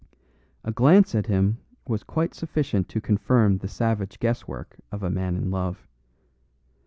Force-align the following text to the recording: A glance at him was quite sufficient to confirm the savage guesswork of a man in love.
A 0.63 0.71
glance 0.71 1.13
at 1.13 1.27
him 1.27 1.59
was 1.85 2.01
quite 2.01 2.33
sufficient 2.33 2.89
to 2.89 2.99
confirm 2.99 3.59
the 3.59 3.67
savage 3.67 4.17
guesswork 4.19 4.81
of 4.91 5.03
a 5.03 5.11
man 5.11 5.35
in 5.35 5.51
love. 5.51 5.85